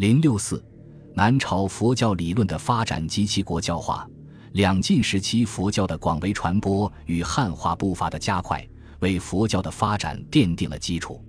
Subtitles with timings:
[0.00, 0.64] 零六四，
[1.12, 4.08] 南朝佛教理论的发展及其国教化。
[4.52, 8.66] 两晋时期佛教的广为传播与汉化步伐的加快，
[9.00, 11.22] 为佛教的发展奠定了基础。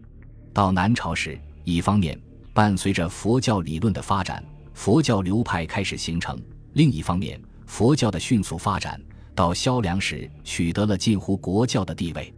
[0.54, 2.18] 到南朝时，一方面
[2.54, 4.42] 伴随着佛教理论的发展，
[4.74, 6.38] 佛教流派开始形成；
[6.72, 8.98] 另一方面，佛教的迅速发展
[9.36, 12.34] 到萧梁时取得了近乎国教的地位。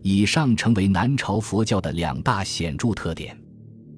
[0.00, 3.36] 以上成为南朝佛教的两大显著特点。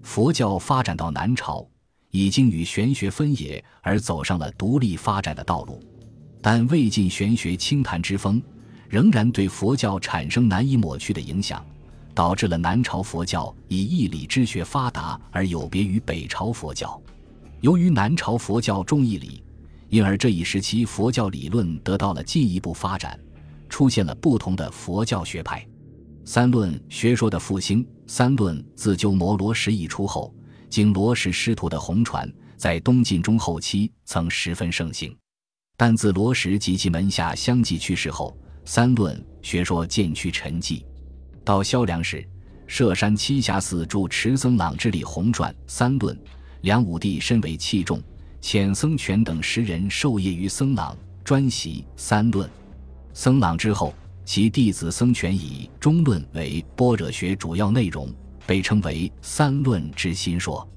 [0.02, 1.66] 佛教发展到南朝，
[2.14, 5.82] 已经与玄学分野而走上了独立发展的道路。
[6.40, 8.40] 但魏晋玄学清谈之风，
[8.88, 11.66] 仍然对佛教产生难以抹去的影响，
[12.14, 17.02] 导致了南朝佛教以义理之学发达而有别于北朝佛教。
[17.62, 19.42] 由于南朝佛教重义理，
[19.88, 23.18] 因而这一时期佛教理论得到了进一步发展，
[23.68, 25.66] 出现了不同的佛教学派。
[26.24, 27.84] 三论学说的复兴。
[28.06, 30.32] 三论自鸠摩罗什一出后，
[30.74, 35.16] 经罗什师徒的红传，在东晋中后期曾十分盛行。
[35.76, 40.84] 但自罗什及其门下相继去世后，三论学说渐趋沉寂。
[41.44, 42.28] 到萧梁时，
[42.66, 46.18] 舍山栖霞寺住《持僧朗之礼红传》三论，
[46.62, 48.02] 梁武帝身为器重，
[48.42, 52.50] 遣僧权等十人授业于僧朗，专习三论。
[53.12, 58.12] 僧朗之后，其弟子僧权以中论为般若学主要内容，
[58.46, 60.68] 被称为三论之心说。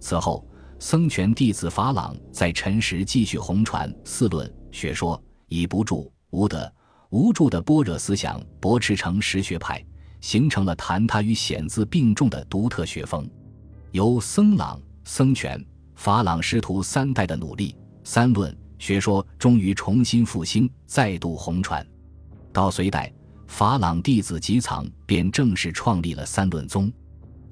[0.00, 0.44] 此后。
[0.80, 6.72] 僧权弟子法朗在陈时继续红传四论学说，以不著无得
[7.10, 9.84] 无著的般若思想驳斥成实学派，
[10.20, 13.28] 形成了谈他与显字并重的独特学风。
[13.90, 15.60] 由僧朗、僧权、
[15.96, 17.74] 法朗师徒三代的努力，
[18.04, 21.84] 三论学说终于重新复兴，再度红传。
[22.52, 23.12] 到隋代，
[23.48, 26.88] 法朗弟子吉藏便正式创立了三论宗，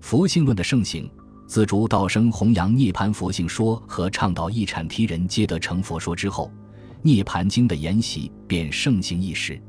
[0.07, 1.11] 佛性论的盛行。
[1.49, 6.49] 自主道生弘扬涅盘佛性说和倡导一阐提人皆得成佛说之后，
[7.03, 9.61] 《涅盘经》的研习便盛行一时。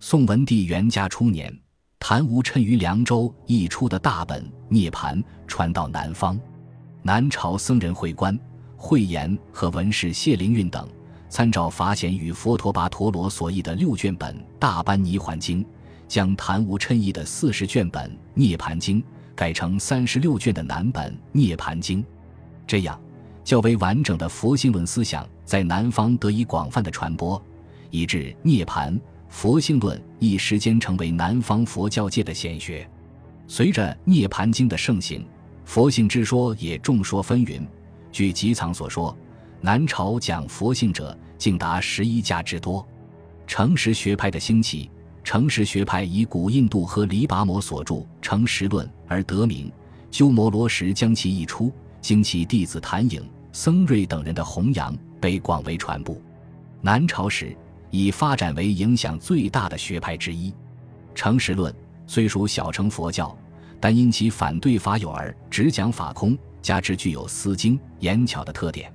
[0.00, 1.54] 宋文帝元嘉初年，
[1.98, 6.40] 谭无琛于凉州译出的大本《涅盘》传到南方，
[7.02, 8.38] 南朝僧人慧观、
[8.78, 10.88] 慧言和文士谢灵运等，
[11.28, 15.62] 参照法显与佛陀跋陀罗所译的六卷本《大般涅环经》，
[16.08, 19.02] 将谭无琛译的四十卷本《涅盘经》。
[19.34, 22.02] 改成三十六卷的南本《涅盘经》，
[22.66, 23.00] 这样
[23.42, 27.42] 较为完整的佛性论思想在南方得以广泛的传播，
[27.90, 28.94] 以致《涅盘》
[29.28, 32.88] 佛性论一时间成为南方佛教界的显学。
[33.46, 35.26] 随着《涅盘经》的盛行，
[35.64, 37.60] 佛性之说也众说纷纭。
[38.12, 39.16] 据吉藏所说，
[39.60, 42.86] 南朝讲佛性者竟达十一家之多。
[43.46, 44.90] 诚实学派的兴起。
[45.24, 49.72] 诚实学派以古印度和黎拔摩所著《诚实论》而得名，
[50.10, 56.14] 鸠摩罗什将其译出，经其弟子谭颖、僧瑞等人的弘扬，被广为传播。
[56.82, 57.56] 南朝时
[57.90, 60.50] 已发展为影响最大的学派之一。
[61.14, 61.72] 《诚实论》
[62.06, 63.36] 虽属小乘佛教，
[63.80, 68.92] 但因其反对法有而只讲法空，加之具有思经言巧的特点，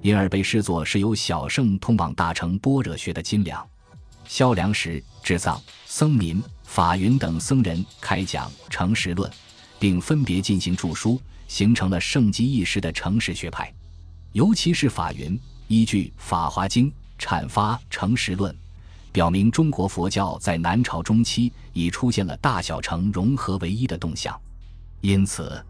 [0.00, 3.64] 因而被视作是由小圣通往大乘般若学的金梁。
[4.28, 9.30] 萧梁时，智藏、僧民、法云等僧人开讲诚实论，
[9.78, 13.72] 并分别进行著书，形成了盛极一时的诚实学派。
[14.32, 15.38] 尤其是法云，
[15.68, 18.54] 依据《法华经》阐发诚实论，
[19.12, 24.38] 表明中国佛教在南朝中期已出现了大小乘融合为一的动向。
[25.00, 25.64] 因此，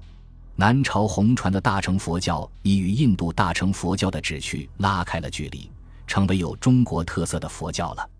[0.56, 5.70] 南朝红传的大乘佛教已与印度大乘佛教的旨趣拉开了距离，
[6.06, 8.10] 成为有中国特色的佛教了。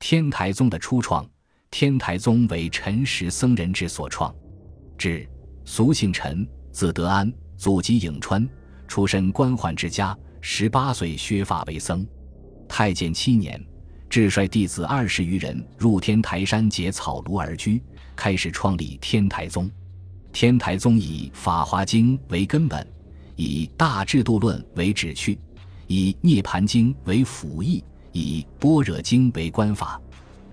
[0.00, 1.28] 天台宗的初创，
[1.70, 4.34] 天台宗为陈实僧人之所创，
[4.96, 5.28] 至
[5.64, 8.48] 俗姓陈，字德安，祖籍颍川，
[8.86, 12.06] 出身官宦之家，十八岁削发为僧。
[12.68, 13.60] 太建七年，
[14.08, 17.82] 至率弟子二十余人入天台山结草庐而居，
[18.14, 19.68] 开始创立天台宗。
[20.32, 22.86] 天台宗以《法华经》为根本，
[23.34, 25.40] 以《大智度论》为旨趣，
[25.88, 27.82] 以《涅盘经》为辅义。
[28.12, 30.00] 以般若经为观法，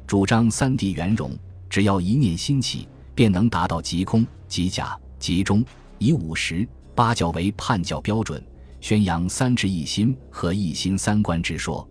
[0.06, 1.31] 主张三谛圆融，
[1.69, 5.63] 只要一念心起，便能达到即空、即假、即中。
[5.98, 8.44] 以五十八教为判教标准，
[8.81, 11.88] 宣扬三智一心和一心三观之说。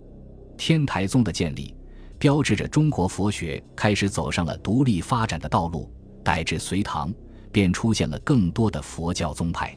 [0.57, 1.75] 天台宗的建立，
[2.19, 5.91] 标志着中国佛学开始走上了独立发展的道路。
[6.23, 7.13] 待至隋唐，
[7.51, 9.77] 便出现了更多的佛教宗派。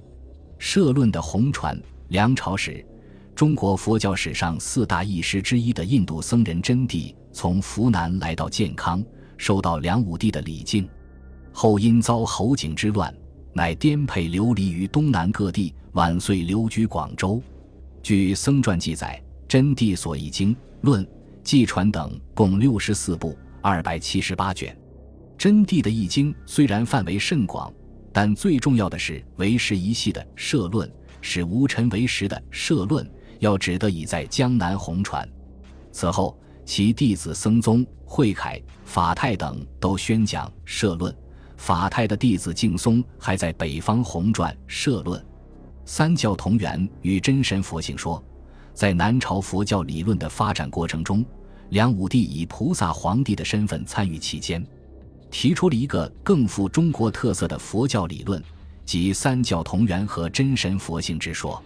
[0.59, 1.79] 社论的红传，
[2.09, 2.85] 梁朝时。
[3.37, 9.05] 中国佛教史上四大义师之一的印度僧人真谛，从湖南来到建康，
[9.37, 10.89] 受到梁武帝的礼敬，
[11.51, 13.15] 后因遭侯景之乱，
[13.53, 17.39] 乃颠沛流离于东南各地，晚岁流居广州。
[18.01, 21.07] 据僧传记载，真谛所译经论
[21.43, 24.75] 记传等共六十四部，二百七十八卷。
[25.37, 27.71] 真谛的译经虽然范围甚广，
[28.11, 30.91] 但最重要的是为时一系的社论，
[31.21, 33.07] 是无尘为实的社论，
[33.39, 35.27] 要只得以在江南红传。
[35.91, 41.15] 此后，其弟子僧宗、慧凯、法泰等都宣讲社论。
[41.55, 45.25] 法泰的弟子净松还在北方红传社论。
[45.85, 48.23] 三教同源与真神佛性说，
[48.73, 51.25] 在南朝佛教理论的发展过程中，
[51.69, 54.63] 梁武帝以菩萨皇帝的身份参与其间，
[55.31, 58.43] 提出了一个更富中国特色的佛教理论，
[58.85, 61.59] 即三教同源和真神佛性之说。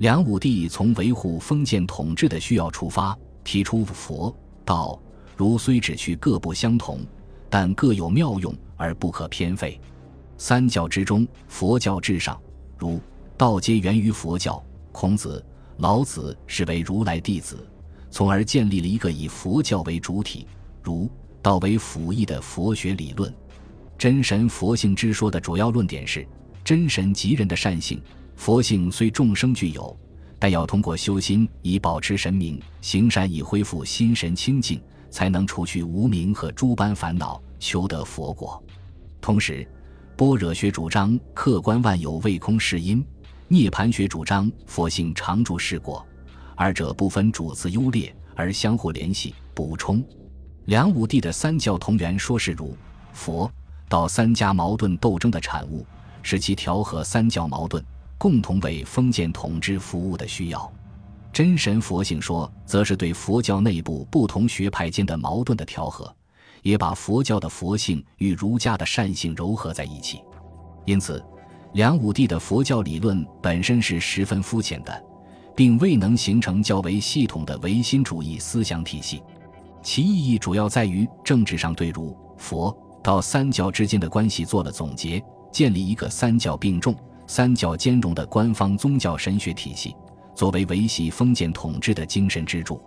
[0.00, 3.14] 梁武帝从维护封建统治的需要出发，
[3.44, 4.98] 提出佛道
[5.36, 7.00] 儒虽只去各不相同，
[7.50, 8.54] 但各有妙用。
[8.78, 9.78] 而不可偏废。
[10.38, 12.40] 三教之中，佛教至上，
[12.78, 12.98] 儒、
[13.36, 14.64] 道皆源于佛教。
[14.90, 15.44] 孔子、
[15.76, 17.58] 老子是为如来弟子，
[18.10, 20.46] 从而建立了一个以佛教为主体、
[20.82, 21.10] 儒、
[21.42, 23.30] 道为辅义的佛学理论。
[23.98, 26.26] 真神佛性之说的主要论点是：
[26.64, 28.00] 真神即人的善性，
[28.40, 29.94] 佛性虽众生具有，
[30.38, 38.60] 但要通过修心以保持神明，行善以恢复心神清净，才能除去无明和诸般烦恼，求得佛果。
[39.20, 39.68] 同时，
[40.16, 43.04] 般若学主张客观万有未空是因，
[43.46, 46.02] 涅盘学主张佛性常住是果，
[46.56, 50.02] 二者不分主次优劣，而相互联系补充。
[50.64, 52.74] 梁武帝的三教同源说是儒、
[53.12, 53.52] 佛、
[53.86, 55.84] 道三家矛盾斗争的产物，
[56.22, 57.84] 使其调和三教矛盾，
[58.20, 60.70] 共同为封建统治服务的需要。
[61.32, 66.14] 真神佛性说，则是对佛教内部不同学派间的矛盾的调和。
[66.62, 70.20] 也把佛教的佛性与儒家的善性糅合在一起，
[70.84, 71.24] 因此，
[71.72, 75.02] 梁武帝的佛教理论本身是十分肤浅的，
[75.56, 79.22] 并未能形成较为系统的唯心主义思想体系。
[79.82, 86.94] 其意义主要在于政治上对儒、佛、道三教之间的关系做了总结，建立一个三教并重、
[87.32, 89.94] 三教兼容的官方宗教神学体系，
[90.34, 92.82] 作为维系封建统治的精神支柱。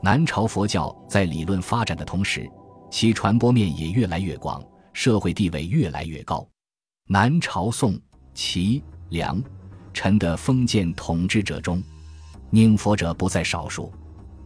[0.00, 2.48] 南朝佛教在理论发展的同时，
[2.88, 6.48] 其传播面也越来越广，社会地位越来越高。
[7.08, 7.98] 南朝宋、
[8.32, 9.42] 齐、梁、
[9.92, 11.82] 陈的封建统治者中，
[12.50, 13.92] 宁佛者不在少数。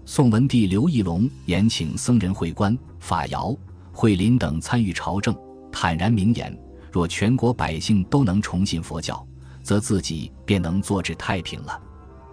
[0.07, 3.55] 宋文帝刘义隆延请僧人会官、法尧、
[3.93, 5.37] 慧林等参与朝政，
[5.71, 6.59] 坦然明言：
[6.91, 9.23] 若全国百姓都能崇信佛教，
[9.65, 11.83] 则自己便能坐至太平了。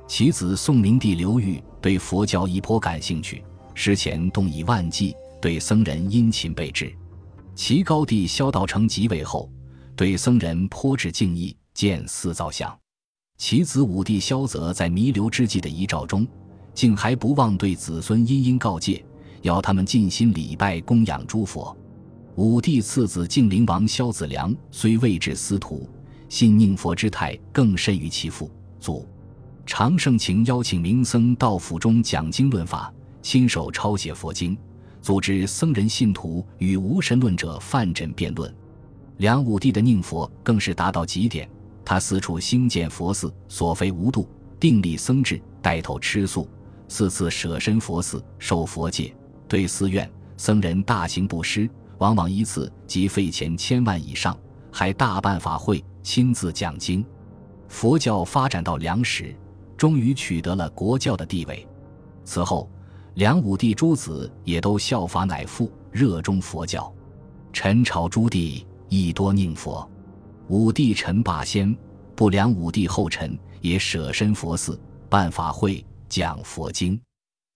[0.08, 3.44] 其子宋明帝刘裕对佛教亦颇感兴趣，
[3.74, 5.16] 诗前动以万计。
[5.42, 6.96] 对僧人殷勤备至，
[7.56, 9.50] 齐高帝萧道成即位后，
[9.96, 12.72] 对僧人颇致敬意，建寺造像。
[13.40, 16.28] 其子武帝萧泽在弥留之际的遗诏中，
[16.76, 19.04] 竟还不忘对子孙殷殷告诫，
[19.42, 21.76] 要他们尽心礼拜供养诸佛。
[22.36, 25.90] 武帝次子晋灵王萧子良虽未至司徒，
[26.32, 28.50] 信宁佛之态更甚于其父
[28.80, 29.06] 祖。
[29.66, 32.90] 常盛情邀请名僧到府中讲经论法，
[33.22, 34.58] 亲手抄写佛经。
[35.02, 38.50] 组织僧人信徒与无神论者范缜辩论，
[39.18, 41.50] 梁武帝的宁佛更是达到极点。
[41.84, 44.26] 他四处兴建佛寺，所非无度，
[44.58, 46.48] 订立僧制，带头吃素，
[46.88, 49.14] 四次舍身佛寺，受佛戒。
[49.50, 54.38] 对寺院僧人大行布施，往往一次即费钱千万以上，
[54.72, 57.06] 还大办法会，亲自讲经。
[57.68, 59.36] 佛教发展到梁时，
[59.78, 61.68] 终于取得了国教的地位。
[62.24, 62.70] 此后。
[63.16, 66.92] 梁武帝诸子也都效法乃父，热衷佛教。
[67.52, 69.86] 陈朝诸帝亦多宁佛。
[70.48, 71.76] 武帝陈霸先，
[72.16, 74.80] 不梁武帝后陈，也舍身佛寺，
[75.10, 76.98] 办法会，讲佛经。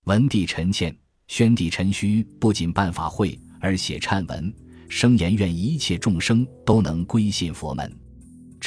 [0.08, 0.94] 文帝陈倩、
[1.30, 4.54] 宣帝陈顼不仅办法会，而写忏文，
[4.90, 7.90] 声言愿一切众生都能归信佛门。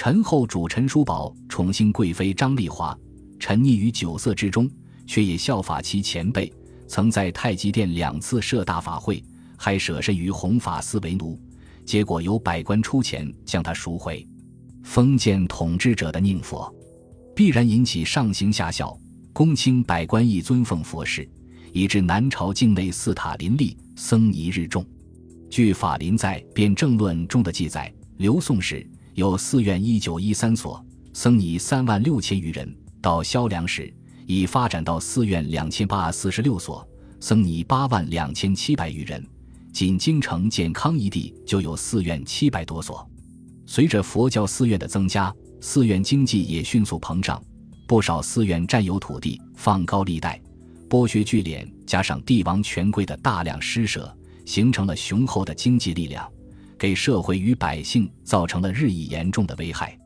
[0.01, 2.97] 陈后主陈叔宝宠幸贵妃张丽华，
[3.41, 4.71] 沉溺于酒色之中，
[5.09, 6.53] 却也效法其前辈。
[6.87, 9.21] 曾在太极殿两次设大法会，
[9.57, 11.37] 还舍身于弘法寺为奴，
[11.85, 14.25] 结果由百官出钱将他赎回。
[14.85, 16.73] 封建统治者的宁佛，
[17.35, 18.97] 必然引起上行下效，
[19.33, 21.29] 公卿百官亦尊奉佛事，
[21.73, 24.87] 以致南朝境内寺塔林立，僧尼日众。
[25.51, 28.89] 据法林在《辩证论》中的记载，刘宋时
[29.19, 30.81] 有寺院一九一三所
[31.13, 32.73] 僧尼三万六千余人
[33.03, 33.93] 到萧梁时
[34.29, 39.27] 已发展到寺院两千八四十六所僧尼八万两千七百余人
[39.73, 43.05] 仅京城建康一地就有寺院七百多所。
[43.67, 47.43] 随着佛教寺院的增加寺院经济也迅速膨胀
[47.89, 50.41] 不少寺院占有土地放高利贷
[50.89, 56.38] 剥削聚敛加上帝王权贵的大量施舍形成了雄厚的经济力量。
[56.79, 59.99] 给社会与百姓造成了日益严重的危害。